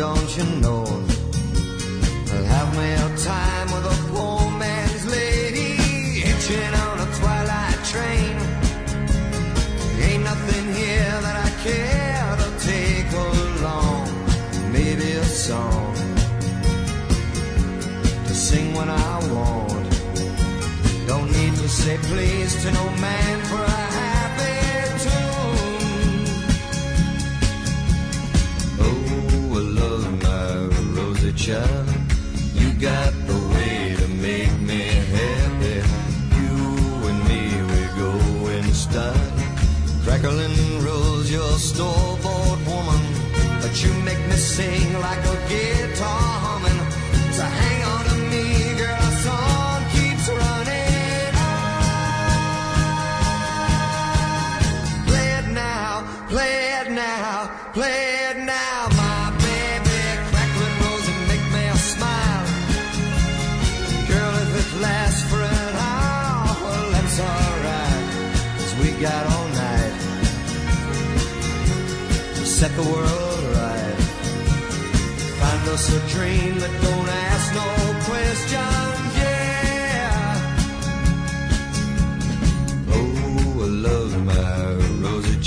Don't 0.00 0.34
you 0.34 0.44
know, 0.62 0.84
I'll 2.32 2.48
have 2.56 2.70
me 2.78 2.88
a 3.06 3.08
time 3.18 3.68
with 3.74 3.84
a 3.84 3.98
poor 4.10 4.50
man's 4.58 5.04
lady, 5.04 5.72
hitching 6.24 6.74
on 6.86 6.96
a 7.06 7.08
twilight 7.18 7.80
train. 7.92 8.34
Ain't 10.06 10.24
nothing 10.24 10.66
here 10.72 11.16
that 11.26 11.36
I 11.46 11.50
care 11.66 12.30
to 12.42 12.48
take 12.70 13.10
along. 13.12 14.06
Maybe 14.72 15.08
a 15.12 15.24
song 15.24 15.94
to 18.26 18.34
sing 18.34 18.72
when 18.72 18.88
I 18.88 19.12
want. 19.34 19.90
Don't 21.06 21.30
need 21.30 21.54
to 21.56 21.68
say 21.68 21.98
please 22.08 22.52
to 22.62 22.72
no 22.72 22.84
man 23.06 23.36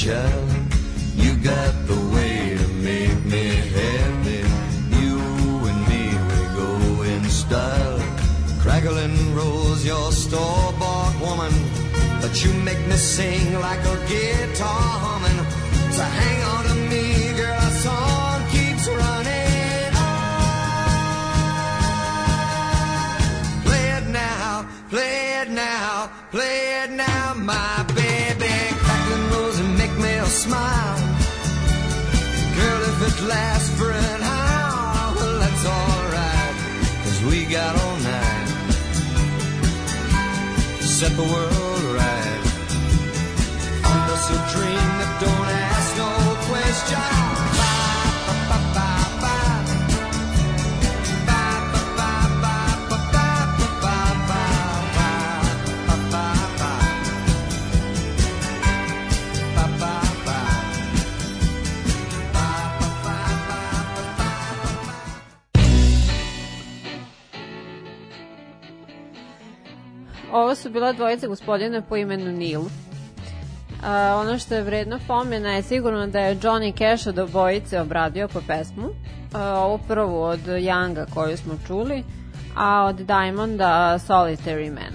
child. 0.03 0.49
You 1.15 1.31
got 1.37 1.73
the 1.87 1.99
way 2.13 2.57
to 2.57 2.67
make 2.89 3.19
me 3.33 3.45
happy. 3.79 4.43
You 4.99 5.15
and 5.69 5.79
me, 5.91 6.03
we 6.29 6.39
go 6.59 6.71
in 7.03 7.23
style. 7.29 7.99
Crackling 8.59 9.33
rolls 9.33 9.85
your 9.85 10.11
store-bought 10.11 11.15
woman, 11.21 11.53
but 12.21 12.33
you 12.43 12.51
make 12.69 12.85
me 12.87 12.97
sing 12.97 13.53
like 13.61 13.83
a 13.95 13.97
guitar 14.11 14.89
humming. 15.03 15.22
Set 41.03 41.17
the 41.17 41.23
world 41.23 41.62
Ovo 70.33 70.55
su 70.55 70.69
bila 70.69 70.93
dvojica 70.93 71.27
gospodina 71.27 71.81
po 71.81 71.95
imenu 71.95 72.31
Neil. 72.31 72.61
A, 73.83 74.15
ono 74.21 74.39
što 74.39 74.55
je 74.55 74.63
vredno 74.63 74.99
pomena 75.07 75.51
je 75.51 75.63
sigurno 75.63 76.07
da 76.07 76.19
je 76.19 76.35
Johnny 76.35 76.77
Cash 76.77 77.07
od 77.07 77.19
obojice 77.19 77.81
obradio 77.81 78.27
po 78.27 78.41
pesmu. 78.47 78.89
A, 79.33 79.59
ovu 79.59 79.79
prvu 79.87 80.21
od 80.21 80.39
Younga 80.39 81.05
koju 81.13 81.37
smo 81.37 81.53
čuli, 81.67 82.03
a 82.55 82.85
od 82.85 82.95
Diamonda 82.95 83.99
Solitary 84.07 84.69
Man. 84.71 84.93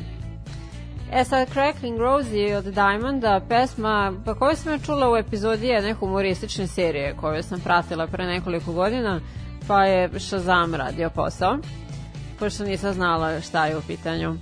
E 1.12 1.24
sad, 1.24 1.48
Crackling 1.48 1.98
Rosie 1.98 2.56
od 2.56 2.64
Diamonda, 2.64 3.40
pesma 3.48 4.12
pa 4.24 4.34
koju 4.34 4.56
sam 4.56 4.72
ja 4.72 4.78
čula 4.78 5.12
u 5.12 5.16
epizodi 5.16 5.66
jedne 5.66 5.94
humoristične 5.94 6.66
serije 6.66 7.16
koju 7.20 7.42
sam 7.42 7.60
pratila 7.60 8.06
pre 8.06 8.26
nekoliko 8.26 8.72
godina, 8.72 9.20
pa 9.68 9.84
je 9.84 10.20
Shazam 10.20 10.74
radio 10.74 11.10
posao, 11.10 11.58
pošto 12.38 12.64
nisam 12.64 12.92
znala 12.92 13.40
šta 13.40 13.66
je 13.66 13.76
u 13.76 13.82
pitanju. 13.86 14.36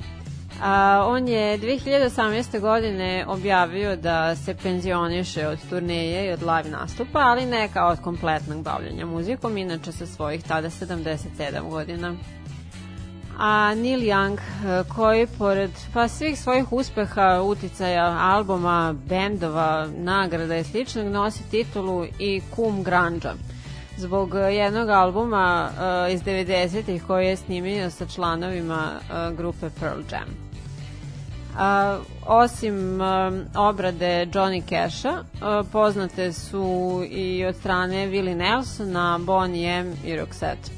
A, 0.63 1.05
on 1.07 1.29
je 1.29 1.59
2018. 1.59 2.61
godine 2.61 3.25
objavio 3.29 3.97
da 3.97 4.37
se 4.37 4.55
penzioniše 4.55 5.47
od 5.47 5.59
turneje 5.71 6.27
i 6.27 6.33
od 6.33 6.43
live 6.43 6.71
nastupa, 6.71 7.19
ali 7.19 7.47
ne 7.47 7.69
kao 7.69 7.89
od 7.89 8.01
kompletnog 8.01 8.63
bavljanja 8.63 9.07
muzikom, 9.07 9.57
inače 9.57 9.93
sa 9.93 10.07
svojih 10.07 10.43
tada 10.43 10.71
77 10.71 11.71
godina. 11.71 12.15
A 13.39 13.75
Neil 13.75 14.01
Young, 14.01 14.39
koji 14.95 15.27
pored 15.27 15.71
pa 15.95 16.09
svih 16.09 16.41
svojih 16.41 16.73
uspeha, 16.73 17.43
uticaja, 17.43 18.19
albuma, 18.21 18.95
bendova, 19.09 19.89
nagrada 19.97 20.57
i 20.57 20.65
sličnog, 20.65 21.07
nosi 21.07 21.51
titulu 21.51 22.07
i 22.19 22.41
kum 22.55 22.83
grunge 22.83 23.29
zbog 23.97 24.35
jednog 24.35 24.89
albuma 24.89 25.69
uh, 25.71 26.15
iz 26.15 26.23
90-ih 26.23 27.03
koji 27.07 27.27
je 27.27 27.37
snimio 27.37 27.91
sa 27.91 28.07
članovima 28.07 28.93
uh, 28.93 29.37
grupe 29.37 29.71
Pearl 29.81 30.01
Jam. 30.13 30.47
A, 31.59 31.99
osim 32.27 33.01
a, 33.01 33.33
obrade 33.55 34.27
Johnny 34.33 34.63
Casha, 34.69 35.25
a, 35.41 35.63
poznate 35.73 36.33
su 36.33 37.03
i 37.11 37.45
od 37.45 37.57
strane 37.57 38.07
Willie 38.07 38.37
Nelsona, 38.37 39.19
Bonnie 39.19 39.79
M 39.79 39.95
i 40.05 40.13
Roxette. 40.13 40.71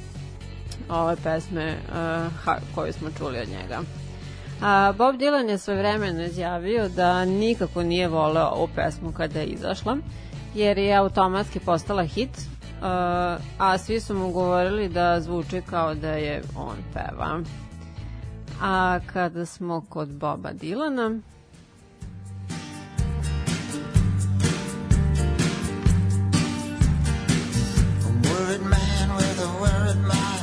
Ove 0.90 1.16
pesme 1.16 1.76
a, 1.94 2.28
ha, 2.44 2.56
koju 2.74 2.92
smo 2.92 3.08
čuli 3.18 3.38
od 3.38 3.48
njega. 3.48 3.80
A, 4.62 4.92
Bob 4.98 5.16
Dylan 5.16 5.48
je 5.48 5.58
sve 5.58 5.74
vremeno 5.74 6.22
izjavio 6.24 6.88
da 6.88 7.24
nikako 7.24 7.82
nije 7.82 8.08
voleo 8.08 8.46
ovu 8.46 8.68
pesmu 8.74 9.12
kada 9.12 9.40
je 9.40 9.46
izašla, 9.46 9.96
jer 10.54 10.78
je 10.78 10.94
automatski 10.94 11.60
postala 11.60 12.04
hit, 12.04 12.30
a, 12.82 13.38
a 13.58 13.78
svi 13.78 14.00
su 14.00 14.14
mu 14.14 14.30
govorili 14.32 14.88
da 14.88 15.20
zvuči 15.20 15.62
kao 15.70 15.94
da 15.94 16.10
je 16.10 16.42
on 16.56 16.76
peva. 16.94 17.40
A 18.62 19.00
kada 19.12 19.46
smo 19.46 19.84
kod 19.88 20.08
Boba 20.08 20.52
Dilana, 20.52 21.20
man 28.70 29.16
with 29.16 29.40
a 29.40 29.60
worried 29.60 30.00
mind. 30.02 30.37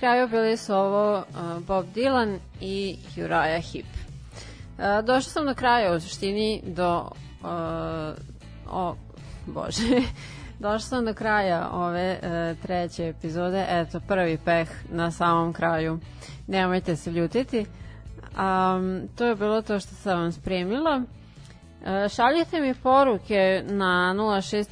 Kraju 0.00 0.28
bili 0.28 0.56
su 0.56 0.74
ovo 0.74 1.18
uh, 1.18 1.64
Bob 1.66 1.86
Dylan 1.94 2.38
i 2.60 2.96
Uriah 3.16 3.72
Heep. 3.72 3.86
Uh, 3.86 5.04
došla 5.04 5.32
sam 5.32 5.46
do 5.46 5.54
kraja 5.54 5.94
u 5.94 6.00
suštini 6.00 6.62
do 6.66 7.10
uh, 7.42 7.48
o, 8.70 8.96
bože 9.46 10.02
došla 10.58 10.78
sam 10.78 11.04
do 11.04 11.14
kraja 11.14 11.68
ove 11.72 12.18
treće 12.62 13.08
epizode. 13.08 13.66
Eto 13.68 14.00
prvi 14.00 14.38
peh 14.44 14.68
na 14.90 15.10
samom 15.10 15.52
kraju. 15.52 15.98
Nemojte 16.46 16.96
se 16.96 17.10
ljutiti. 17.10 17.66
Um, 18.30 19.08
to 19.16 19.26
je 19.26 19.34
bilo 19.34 19.62
to 19.62 19.80
što 19.80 19.94
sam 19.94 20.20
vam 20.20 20.32
spremila. 20.32 20.96
E, 20.96 21.19
Šaljite 22.08 22.60
mi 22.60 22.74
poruke 22.74 23.62
na 23.66 24.14
065 24.16 24.66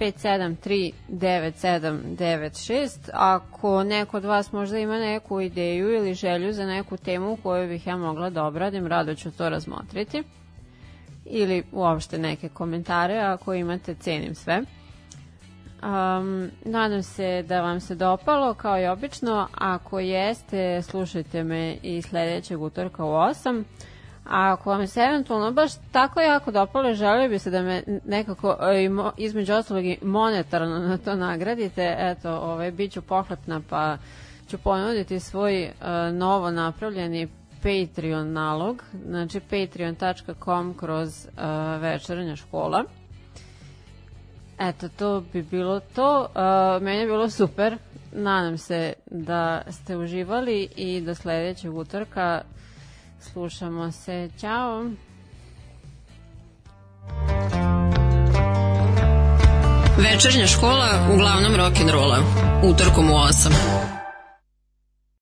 573 0.00 0.92
9796 1.08 3.10
ako 3.12 3.84
neko 3.84 4.16
od 4.16 4.24
vas 4.24 4.52
možda 4.52 4.78
ima 4.78 4.98
neku 4.98 5.40
ideju 5.40 5.94
ili 5.94 6.14
želju 6.14 6.52
za 6.52 6.66
neku 6.66 6.96
temu 6.96 7.38
koju 7.42 7.68
bih 7.68 7.86
ja 7.86 7.96
mogla 7.96 8.30
da 8.30 8.44
obradim, 8.44 8.86
rado 8.86 9.14
ću 9.14 9.30
to 9.30 9.48
razmotriti. 9.48 10.22
Ili 11.24 11.64
uopšte 11.72 12.18
neke 12.18 12.48
komentare 12.48 13.18
ako 13.18 13.54
imate, 13.54 13.94
cenim 13.94 14.34
sve. 14.34 14.62
Um, 15.82 16.50
nadam 16.64 17.02
se 17.02 17.42
da 17.42 17.60
vam 17.60 17.80
se 17.80 17.94
dopalo 17.94 18.54
kao 18.54 18.80
i 18.80 18.86
obično, 18.86 19.48
ako 19.54 20.00
jeste 20.00 20.82
slušajte 20.82 21.44
me 21.44 21.76
i 21.82 22.02
sledećeg 22.02 22.62
utorka 22.62 23.04
u 23.04 23.08
8 23.08 23.64
A 24.28 24.52
ako 24.52 24.70
vam 24.70 24.86
se 24.86 25.00
eventualno 25.00 25.52
baš 25.52 25.72
tako 25.92 26.20
jako 26.20 26.50
dopale, 26.50 26.94
želio 26.94 27.28
bi 27.28 27.38
se 27.38 27.50
da 27.50 27.62
me 27.62 27.82
nekako 28.04 28.56
e, 28.60 28.88
između 29.16 29.54
ostalog 29.54 29.84
i 29.84 29.98
monetarno 30.02 30.78
na 30.78 30.98
to 30.98 31.14
nagradite. 31.14 31.96
Eto, 31.98 32.30
ovaj, 32.30 32.70
bit 32.70 32.92
ću 32.92 33.02
pohlepna 33.02 33.60
pa 33.68 33.96
ću 34.48 34.58
ponuditi 34.58 35.20
svoj 35.20 35.64
uh, 35.64 36.16
novo 36.16 36.50
napravljeni 36.50 37.28
Patreon 37.62 38.32
nalog, 38.32 38.82
znači 39.06 39.40
patreon.com 39.40 40.74
kroz 40.74 41.26
uh, 41.26 41.82
večernja 41.82 42.36
škola. 42.36 42.84
Eto, 44.58 44.88
to 44.88 45.22
bi 45.32 45.42
bilo 45.42 45.80
to. 45.80 46.20
Uh, 46.20 46.82
meni 46.82 46.98
je 46.98 47.06
bilo 47.06 47.30
super. 47.30 47.78
Nadam 48.12 48.58
se 48.58 48.92
da 49.06 49.62
ste 49.70 49.96
uživali 49.96 50.68
i 50.76 51.00
do 51.00 51.14
sledećeg 51.14 51.74
utorka 51.74 52.42
Slušamo 53.32 53.92
se. 53.92 54.30
Ćao. 54.40 54.84
Večernja 59.98 60.46
škola 60.46 61.08
uglavnom 61.14 61.52
rock'n'rolla. 61.52 62.18
Utorkom 62.64 63.10
u 63.10 63.14
8. 63.14 64.05